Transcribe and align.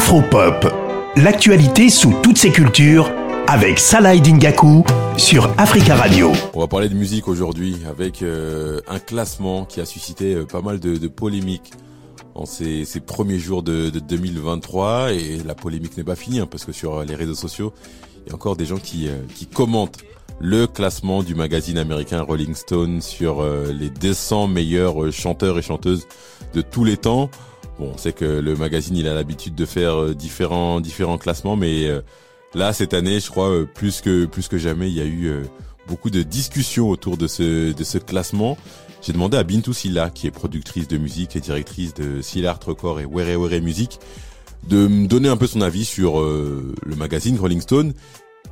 Afropop, 0.00 0.66
l'actualité 1.16 1.90
sous 1.90 2.14
toutes 2.22 2.38
ses 2.38 2.50
cultures 2.50 3.12
avec 3.46 3.78
Salah 3.78 4.16
Dingaku 4.16 4.82
sur 5.18 5.52
Africa 5.58 5.94
Radio. 5.94 6.32
On 6.54 6.60
va 6.60 6.68
parler 6.68 6.88
de 6.88 6.94
musique 6.94 7.28
aujourd'hui 7.28 7.76
avec 7.86 8.22
euh, 8.22 8.80
un 8.88 8.98
classement 8.98 9.66
qui 9.66 9.78
a 9.78 9.84
suscité 9.84 10.34
euh, 10.34 10.46
pas 10.46 10.62
mal 10.62 10.80
de, 10.80 11.06
polémiques 11.06 11.72
en 12.34 12.46
ces, 12.46 12.86
premiers 13.06 13.38
jours 13.38 13.62
de, 13.62 13.90
de, 13.90 14.00
2023 14.00 15.12
et 15.12 15.42
la 15.44 15.54
polémique 15.54 15.98
n'est 15.98 16.02
pas 16.02 16.16
finie 16.16 16.40
hein, 16.40 16.48
parce 16.50 16.64
que 16.64 16.72
sur 16.72 17.04
les 17.04 17.14
réseaux 17.14 17.34
sociaux 17.34 17.74
il 18.24 18.30
y 18.30 18.32
a 18.32 18.36
encore 18.36 18.56
des 18.56 18.64
gens 18.64 18.78
qui, 18.78 19.06
euh, 19.06 19.18
qui 19.34 19.46
commentent 19.46 19.98
le 20.40 20.66
classement 20.66 21.22
du 21.22 21.34
magazine 21.34 21.76
américain 21.76 22.22
Rolling 22.22 22.54
Stone 22.54 23.02
sur 23.02 23.44
les 23.44 23.90
200 23.90 24.46
meilleurs 24.46 25.12
chanteurs 25.12 25.58
et 25.58 25.62
chanteuses 25.62 26.08
de 26.54 26.62
tous 26.62 26.84
les 26.84 26.96
temps. 26.96 27.28
Bon, 27.80 27.90
on 27.94 27.98
sait 27.98 28.12
que 28.12 28.24
le 28.24 28.54
magazine 28.54 28.96
il 28.96 29.08
a 29.08 29.14
l'habitude 29.14 29.56
de 29.56 29.66
faire 29.66 30.14
différents 30.14 30.80
différents 30.80 31.18
classements, 31.18 31.56
mais 31.56 31.88
Là, 32.54 32.72
cette 32.72 32.94
année, 32.94 33.20
je 33.20 33.30
crois, 33.30 33.48
euh, 33.48 33.64
plus 33.64 34.00
que 34.00 34.24
plus 34.24 34.48
que 34.48 34.58
jamais, 34.58 34.90
il 34.90 34.96
y 34.96 35.00
a 35.00 35.04
eu 35.04 35.26
euh, 35.26 35.42
beaucoup 35.86 36.10
de 36.10 36.22
discussions 36.22 36.90
autour 36.90 37.16
de 37.16 37.28
ce 37.28 37.72
de 37.72 37.84
ce 37.84 37.98
classement. 37.98 38.58
J'ai 39.02 39.12
demandé 39.12 39.36
à 39.36 39.44
Bintou 39.44 39.72
Silla, 39.72 40.10
qui 40.10 40.26
est 40.26 40.32
productrice 40.32 40.88
de 40.88 40.98
musique 40.98 41.36
et 41.36 41.40
directrice 41.40 41.94
de 41.94 42.20
Silla 42.20 42.50
Art 42.50 42.60
Record 42.66 43.00
et 43.00 43.04
Were 43.04 43.40
Were 43.40 43.62
Music, 43.62 44.00
de 44.68 44.88
me 44.88 45.06
donner 45.06 45.28
un 45.28 45.36
peu 45.36 45.46
son 45.46 45.60
avis 45.60 45.84
sur 45.84 46.20
euh, 46.20 46.74
le 46.84 46.96
magazine 46.96 47.38
Rolling 47.38 47.60
Stone 47.60 47.94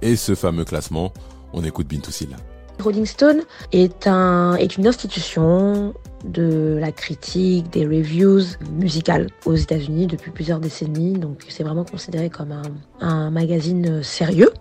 et 0.00 0.14
ce 0.14 0.36
fameux 0.36 0.64
classement. 0.64 1.12
On 1.52 1.64
écoute 1.64 1.88
Bintou 1.88 2.12
Silla. 2.12 2.36
Rolling 2.80 3.06
Stone 3.06 3.42
est, 3.72 4.06
un, 4.06 4.54
est 4.56 4.76
une 4.76 4.86
institution 4.86 5.94
de 6.24 6.78
la 6.80 6.92
critique, 6.92 7.70
des 7.70 7.84
reviews 7.84 8.42
musicales 8.72 9.28
aux 9.44 9.54
États-Unis 9.54 10.06
depuis 10.06 10.30
plusieurs 10.30 10.60
décennies. 10.60 11.18
Donc 11.18 11.44
c'est 11.48 11.64
vraiment 11.64 11.84
considéré 11.84 12.30
comme 12.30 12.54
un, 13.00 13.30
magazine 13.30 14.02
sérieux. 14.02 14.52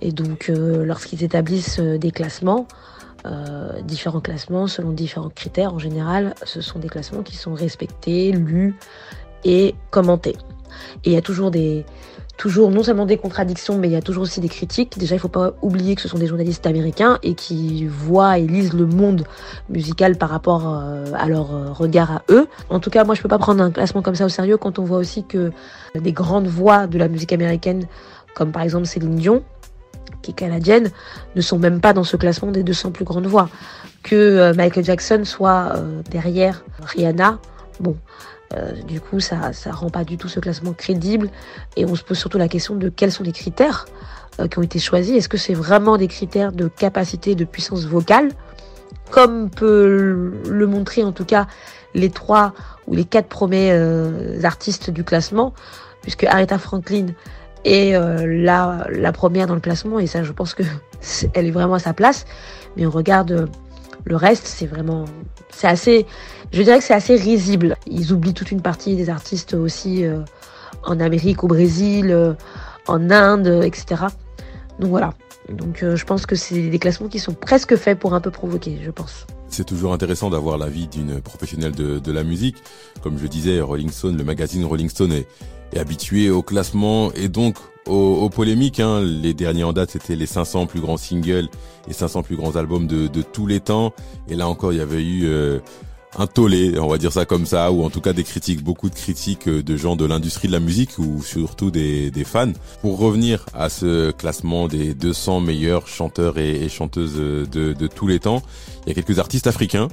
Et 0.00 0.12
donc 0.12 0.48
euh, 0.48 0.84
lorsqu'ils 0.84 1.24
établissent 1.24 1.80
euh, 1.80 1.98
des 1.98 2.10
classements, 2.10 2.68
euh, 3.26 3.82
différents 3.82 4.20
classements 4.20 4.68
selon 4.68 4.92
différents 4.92 5.30
critères, 5.30 5.74
en 5.74 5.78
général, 5.78 6.34
ce 6.44 6.60
sont 6.60 6.78
des 6.78 6.88
classements 6.88 7.22
qui 7.22 7.36
sont 7.36 7.54
respectés, 7.54 8.32
lus 8.32 8.76
et 9.44 9.74
commentés. 9.90 10.36
Et 11.04 11.10
il 11.10 11.12
y 11.12 11.16
a 11.16 11.22
toujours 11.22 11.50
des, 11.50 11.84
toujours 12.38 12.70
non 12.70 12.84
seulement 12.84 13.04
des 13.04 13.18
contradictions, 13.18 13.76
mais 13.76 13.88
il 13.88 13.92
y 13.92 13.96
a 13.96 14.00
toujours 14.00 14.22
aussi 14.22 14.40
des 14.40 14.48
critiques. 14.48 14.96
Déjà, 14.96 15.16
il 15.16 15.18
ne 15.18 15.22
faut 15.22 15.28
pas 15.28 15.52
oublier 15.60 15.96
que 15.96 16.00
ce 16.00 16.08
sont 16.08 16.18
des 16.18 16.28
journalistes 16.28 16.66
américains 16.66 17.18
et 17.24 17.34
qui 17.34 17.84
voient 17.84 18.38
et 18.38 18.46
lisent 18.46 18.72
le 18.72 18.86
monde 18.86 19.24
musical 19.68 20.16
par 20.16 20.30
rapport 20.30 20.72
euh, 20.72 21.04
à 21.14 21.28
leur 21.28 21.52
euh, 21.52 21.72
regard 21.72 22.12
à 22.12 22.22
eux. 22.30 22.46
En 22.70 22.78
tout 22.78 22.90
cas, 22.90 23.02
moi, 23.04 23.16
je 23.16 23.22
peux 23.22 23.28
pas 23.28 23.38
prendre 23.38 23.62
un 23.62 23.72
classement 23.72 24.02
comme 24.02 24.14
ça 24.14 24.24
au 24.24 24.28
sérieux 24.28 24.56
quand 24.56 24.78
on 24.78 24.84
voit 24.84 24.98
aussi 24.98 25.24
que 25.24 25.50
des 25.96 26.12
grandes 26.12 26.46
voix 26.46 26.86
de 26.86 26.96
la 26.96 27.08
musique 27.08 27.32
américaine, 27.32 27.86
comme 28.34 28.52
par 28.52 28.62
exemple 28.62 28.86
Céline 28.86 29.16
Dion, 29.16 29.42
qui 30.22 30.30
est 30.30 30.34
canadienne, 30.34 30.90
ne 31.34 31.40
sont 31.40 31.58
même 31.58 31.80
pas 31.80 31.92
dans 31.92 32.04
ce 32.04 32.16
classement 32.16 32.52
des 32.52 32.62
200 32.62 32.92
plus 32.92 33.04
grandes 33.04 33.26
voix. 33.26 33.50
Que 34.04 34.14
euh, 34.14 34.54
Michael 34.54 34.84
Jackson 34.84 35.22
soit 35.24 35.72
derrière 36.08 36.64
Rihanna, 36.84 37.40
bon, 37.80 37.96
euh, 38.54 38.72
du 38.82 39.00
coup, 39.00 39.20
ça 39.20 39.52
ça 39.52 39.72
rend 39.72 39.90
pas 39.90 40.04
du 40.04 40.16
tout 40.16 40.28
ce 40.28 40.40
classement 40.40 40.72
crédible. 40.72 41.30
Et 41.76 41.84
on 41.84 41.94
se 41.94 42.02
pose 42.02 42.18
surtout 42.18 42.38
la 42.38 42.48
question 42.48 42.74
de 42.76 42.88
quels 42.88 43.12
sont 43.12 43.22
les 43.22 43.32
critères 43.32 43.86
euh, 44.40 44.48
qui 44.48 44.58
ont 44.58 44.62
été 44.62 44.78
choisis. 44.78 45.16
Est-ce 45.16 45.28
que 45.28 45.36
c'est 45.36 45.54
vraiment 45.54 45.96
des 45.96 46.08
critères 46.08 46.52
de 46.52 46.68
capacité, 46.68 47.34
de 47.34 47.44
puissance 47.44 47.84
vocale, 47.84 48.30
comme 49.10 49.50
peut 49.50 50.32
le 50.48 50.66
montrer 50.66 51.04
en 51.04 51.12
tout 51.12 51.24
cas 51.24 51.46
les 51.94 52.10
trois 52.10 52.52
ou 52.86 52.94
les 52.94 53.04
quatre 53.04 53.28
premiers 53.28 53.70
euh, 53.72 54.40
artistes 54.44 54.90
du 54.90 55.04
classement, 55.04 55.52
puisque 56.02 56.24
Aretha 56.24 56.58
Franklin 56.58 57.06
est 57.64 57.92
la, 57.92 58.86
la 58.88 59.12
première 59.12 59.46
dans 59.46 59.54
le 59.54 59.60
classement, 59.60 59.98
et 59.98 60.06
ça, 60.06 60.22
je 60.22 60.32
pense 60.32 60.54
que 60.54 60.62
est, 61.22 61.30
elle 61.34 61.46
est 61.46 61.50
vraiment 61.50 61.74
à 61.74 61.78
sa 61.78 61.92
place. 61.92 62.24
Mais 62.76 62.86
on 62.86 62.90
regarde 62.90 63.50
le 64.08 64.16
reste, 64.16 64.46
c'est 64.46 64.66
vraiment, 64.66 65.04
c'est 65.50 65.66
assez, 65.66 66.06
je 66.52 66.62
dirais 66.62 66.78
que 66.78 66.84
c'est 66.84 66.94
assez 66.94 67.14
risible. 67.14 67.76
Ils 67.86 68.12
oublient 68.12 68.34
toute 68.34 68.50
une 68.50 68.62
partie 68.62 68.96
des 68.96 69.10
artistes 69.10 69.52
aussi 69.54 70.04
euh, 70.04 70.20
en 70.82 70.98
Amérique, 70.98 71.44
au 71.44 71.46
Brésil, 71.46 72.10
euh, 72.10 72.32
en 72.86 73.10
Inde, 73.10 73.62
etc. 73.62 74.06
Donc 74.80 74.90
voilà. 74.90 75.12
Donc 75.50 75.82
euh, 75.82 75.94
je 75.94 76.04
pense 76.04 76.24
que 76.24 76.36
c'est 76.36 76.68
des 76.68 76.78
classements 76.78 77.08
qui 77.08 77.18
sont 77.18 77.34
presque 77.34 77.76
faits 77.76 77.98
pour 77.98 78.14
un 78.14 78.20
peu 78.20 78.30
provoquer, 78.30 78.78
je 78.82 78.90
pense. 78.90 79.26
C'est 79.48 79.64
toujours 79.64 79.92
intéressant 79.92 80.30
d'avoir 80.30 80.56
l'avis 80.56 80.88
d'une 80.88 81.20
professionnelle 81.20 81.72
de, 81.72 81.98
de, 81.98 82.12
la 82.12 82.22
musique. 82.22 82.56
Comme 83.02 83.18
je 83.18 83.26
disais, 83.26 83.60
Rolling 83.60 83.90
Stone, 83.90 84.16
le 84.16 84.24
magazine 84.24 84.64
Rolling 84.64 84.88
Stone 84.88 85.12
est, 85.12 85.26
est 85.72 85.78
habitué 85.78 86.30
au 86.30 86.42
classement 86.42 87.12
et 87.12 87.28
donc 87.28 87.56
aux, 87.88 88.28
polémiques. 88.28 88.80
Hein. 88.80 89.00
Les 89.02 89.34
derniers 89.34 89.64
en 89.64 89.72
date, 89.72 89.90
c'était 89.92 90.16
les 90.16 90.26
500 90.26 90.66
plus 90.66 90.80
grands 90.80 90.96
singles 90.96 91.48
et 91.88 91.92
500 91.92 92.22
plus 92.22 92.36
grands 92.36 92.56
albums 92.56 92.86
de, 92.86 93.06
de 93.06 93.22
tous 93.22 93.46
les 93.46 93.60
temps. 93.60 93.92
Et 94.28 94.36
là 94.36 94.48
encore, 94.48 94.72
il 94.72 94.78
y 94.78 94.82
avait 94.82 95.02
eu 95.02 95.26
euh, 95.26 95.58
un 96.16 96.26
tollé, 96.26 96.78
on 96.78 96.88
va 96.88 96.98
dire 96.98 97.12
ça 97.12 97.24
comme 97.24 97.46
ça, 97.46 97.70
ou 97.72 97.84
en 97.84 97.90
tout 97.90 98.00
cas 98.00 98.12
des 98.12 98.24
critiques, 98.24 98.62
beaucoup 98.62 98.88
de 98.88 98.94
critiques 98.94 99.48
euh, 99.48 99.62
de 99.62 99.76
gens 99.76 99.96
de 99.96 100.04
l'industrie 100.04 100.48
de 100.48 100.52
la 100.52 100.60
musique 100.60 100.98
ou 100.98 101.22
surtout 101.22 101.70
des, 101.70 102.10
des, 102.10 102.24
fans. 102.24 102.52
Pour 102.80 102.98
revenir 102.98 103.44
à 103.54 103.68
ce 103.68 104.10
classement 104.10 104.68
des 104.68 104.94
200 104.94 105.40
meilleurs 105.40 105.86
chanteurs 105.88 106.38
et, 106.38 106.68
chanteuses 106.68 107.16
de, 107.16 107.46
de, 107.72 107.86
tous 107.86 108.06
les 108.06 108.20
temps, 108.20 108.42
il 108.86 108.88
y 108.88 108.92
a 108.92 108.94
quelques 108.94 109.18
artistes 109.18 109.46
africains. 109.46 109.88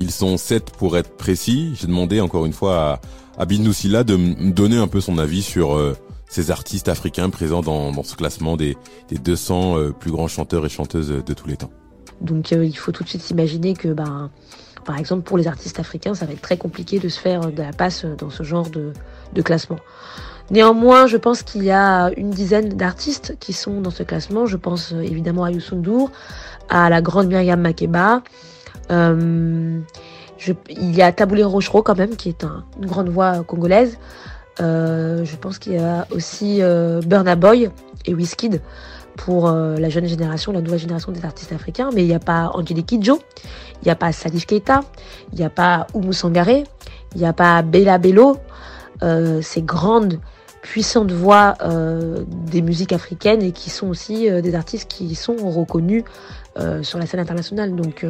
Ils 0.00 0.10
sont 0.10 0.36
sept 0.36 0.70
pour 0.70 0.96
être 0.96 1.16
précis. 1.16 1.72
J'ai 1.80 1.86
demandé 1.86 2.20
encore 2.20 2.46
une 2.46 2.52
fois 2.52 3.00
à, 3.36 3.42
à 3.42 3.46
Bin 3.46 3.58
de 3.58 4.16
me 4.16 4.50
donner 4.50 4.76
un 4.76 4.88
peu 4.88 5.00
son 5.00 5.18
avis 5.18 5.42
sur 5.42 5.76
euh, 5.76 5.96
ces 6.34 6.50
artistes 6.50 6.88
africains 6.88 7.30
présents 7.30 7.60
dans, 7.60 8.02
ce 8.02 8.16
classement 8.16 8.56
des, 8.56 8.76
des 9.08 9.18
200 9.18 9.78
euh, 9.78 9.90
plus 9.92 10.10
grands 10.10 10.26
chanteurs 10.26 10.66
et 10.66 10.68
chanteuses 10.68 11.22
de 11.24 11.32
tous 11.34 11.46
les 11.46 11.56
temps. 11.56 11.70
Donc 12.20 12.52
euh, 12.52 12.64
il 12.64 12.76
faut 12.76 12.90
tout 12.90 13.04
de 13.04 13.08
suite 13.08 13.22
s'imaginer 13.22 13.74
que, 13.74 13.86
ben, 13.88 14.30
par 14.84 14.98
exemple, 14.98 15.22
pour 15.22 15.38
les 15.38 15.46
artistes 15.46 15.78
africains, 15.78 16.14
ça 16.14 16.26
va 16.26 16.32
être 16.32 16.40
très 16.40 16.56
compliqué 16.56 16.98
de 16.98 17.08
se 17.08 17.20
faire 17.20 17.52
de 17.52 17.62
la 17.62 17.70
passe 17.70 18.04
dans 18.18 18.30
ce 18.30 18.42
genre 18.42 18.66
de, 18.68 18.92
classement. 19.42 19.78
Néanmoins, 20.50 21.06
je 21.06 21.16
pense 21.16 21.42
qu'il 21.44 21.62
y 21.62 21.70
a 21.70 22.10
une 22.16 22.30
dizaine 22.30 22.70
d'artistes 22.70 23.36
qui 23.38 23.52
sont 23.52 23.80
dans 23.80 23.90
ce 23.90 24.02
classement. 24.02 24.44
Je 24.46 24.56
pense 24.56 24.92
euh, 24.92 25.02
évidemment 25.02 25.44
à 25.44 25.52
Youssou 25.52 25.76
N'Dour, 25.76 26.10
à 26.68 26.90
la 26.90 27.00
grande 27.00 27.28
Myriam 27.28 27.60
Makeba. 27.60 28.22
Il 28.90 29.84
y 30.94 31.00
a 31.00 31.12
Taboulé 31.12 31.44
Rochereau 31.44 31.82
quand 31.82 31.96
même, 31.96 32.16
qui 32.16 32.28
est 32.28 32.42
un, 32.42 32.64
une 32.80 32.86
grande 32.86 33.08
voix 33.08 33.44
congolaise. 33.44 33.98
Euh, 34.60 35.24
je 35.24 35.36
pense 35.36 35.58
qu'il 35.58 35.72
y 35.72 35.78
a 35.78 36.06
aussi 36.10 36.58
euh, 36.60 37.00
Burna 37.00 37.34
Boy 37.36 37.70
et 38.06 38.14
Wizkid 38.14 38.60
pour 39.16 39.48
euh, 39.48 39.76
la 39.76 39.88
jeune 39.88 40.06
génération, 40.06 40.52
la 40.52 40.60
nouvelle 40.60 40.78
génération 40.78 41.12
des 41.12 41.24
artistes 41.24 41.52
africains. 41.52 41.90
Mais 41.94 42.02
il 42.02 42.08
n'y 42.08 42.14
a 42.14 42.20
pas 42.20 42.50
Angelique 42.54 42.86
Kidjo, 42.86 43.18
il 43.82 43.86
n'y 43.86 43.90
a 43.90 43.96
pas 43.96 44.12
Salif 44.12 44.46
Keita, 44.46 44.82
il 45.32 45.38
n'y 45.38 45.44
a 45.44 45.50
pas 45.50 45.86
Oumou 45.94 46.12
Sangaré, 46.12 46.64
il 47.14 47.20
n'y 47.20 47.26
a 47.26 47.32
pas 47.32 47.62
Bella 47.62 47.98
Bello. 47.98 48.36
Ces 49.42 49.60
grandes, 49.60 50.18
puissantes 50.62 51.12
voix 51.12 51.56
des 52.46 52.62
musiques 52.62 52.94
africaines 52.94 53.42
et 53.42 53.52
qui 53.52 53.68
sont 53.68 53.88
aussi 53.88 54.30
des 54.30 54.54
artistes 54.54 54.88
qui 54.88 55.14
sont 55.14 55.36
reconnus 55.36 56.04
sur 56.80 56.98
la 56.98 57.04
scène 57.04 57.20
internationale. 57.20 57.76
Donc, 57.76 58.06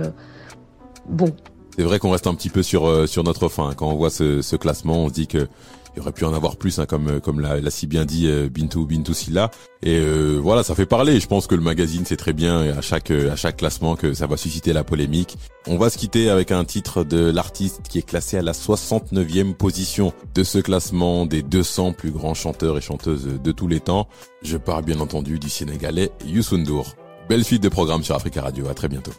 bon. 1.08 1.34
C'est 1.76 1.82
vrai 1.82 1.98
qu'on 1.98 2.10
reste 2.10 2.28
un 2.28 2.34
petit 2.36 2.50
peu 2.50 2.62
sur, 2.62 3.08
sur 3.08 3.24
notre 3.24 3.48
fin. 3.48 3.72
Quand 3.74 3.88
on 3.88 3.96
voit 3.96 4.10
ce 4.10 4.54
classement, 4.54 4.98
on 4.98 5.08
se 5.08 5.14
dit 5.14 5.26
que 5.26 5.48
il 5.96 6.00
aurait 6.00 6.12
pu 6.12 6.24
en 6.24 6.34
avoir 6.34 6.56
plus, 6.56 6.78
hein, 6.78 6.86
comme 6.86 7.20
comme 7.20 7.40
l'a 7.40 7.70
si 7.70 7.86
bien 7.86 8.04
dit 8.04 8.26
euh, 8.26 8.48
Bintou 8.48 8.86
Bintou 8.86 9.14
Silla. 9.14 9.50
Et 9.82 9.98
euh, 9.98 10.38
voilà, 10.42 10.62
ça 10.62 10.74
fait 10.74 10.86
parler. 10.86 11.20
Je 11.20 11.26
pense 11.26 11.46
que 11.46 11.54
le 11.54 11.60
magazine 11.60 12.04
sait 12.04 12.16
très 12.16 12.32
bien 12.32 12.60
à 12.76 12.80
chaque 12.80 13.12
classement 13.56 13.96
que 13.96 14.14
ça 14.14 14.26
va 14.26 14.36
susciter 14.36 14.72
la 14.72 14.84
polémique. 14.84 15.36
On 15.66 15.76
va 15.76 15.90
se 15.90 15.98
quitter 15.98 16.30
avec 16.30 16.52
un 16.52 16.64
titre 16.64 17.04
de 17.04 17.30
l'artiste 17.30 17.82
qui 17.88 17.98
est 17.98 18.02
classé 18.02 18.36
à 18.36 18.42
la 18.42 18.52
69e 18.52 19.54
position 19.54 20.12
de 20.34 20.42
ce 20.42 20.58
classement 20.58 21.26
des 21.26 21.42
200 21.42 21.92
plus 21.92 22.10
grands 22.10 22.34
chanteurs 22.34 22.76
et 22.78 22.80
chanteuses 22.80 23.28
de 23.42 23.52
tous 23.52 23.68
les 23.68 23.80
temps. 23.80 24.08
Je 24.42 24.56
parle 24.56 24.84
bien 24.84 25.00
entendu 25.00 25.38
du 25.38 25.48
Sénégalais 25.48 26.10
Youssou 26.26 26.58
N'Dour. 26.58 26.94
Belle 27.28 27.44
suite 27.44 27.62
de 27.62 27.68
programmes 27.68 28.04
sur 28.04 28.14
Africa 28.14 28.42
Radio. 28.42 28.68
À 28.68 28.74
très 28.74 28.88
bientôt. 28.88 29.12